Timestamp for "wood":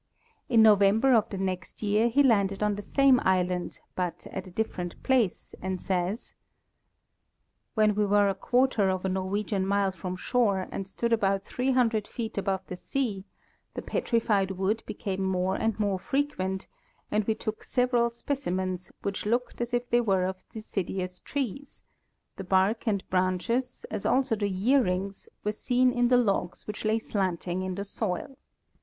14.49-14.81